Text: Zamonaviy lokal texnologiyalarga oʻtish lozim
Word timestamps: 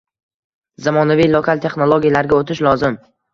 Zamonaviy 0.85 1.29
lokal 1.33 1.61
texnologiyalarga 1.67 2.41
oʻtish 2.41 2.65
lozim 2.71 2.99